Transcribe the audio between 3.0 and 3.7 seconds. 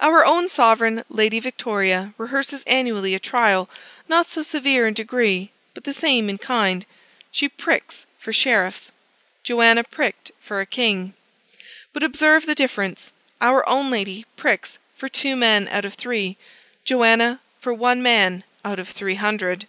a trial